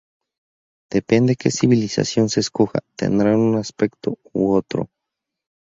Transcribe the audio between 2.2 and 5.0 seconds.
se escoja, tendrán un aspecto u otro.